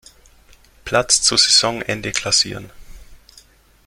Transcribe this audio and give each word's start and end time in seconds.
Platz 0.83 1.21
zu 1.21 1.37
Saisonende 1.37 2.11
klassieren. 2.11 2.71